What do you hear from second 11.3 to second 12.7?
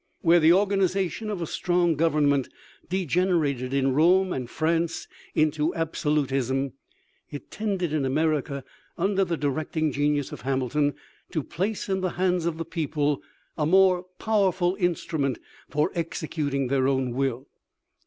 place in the hands of the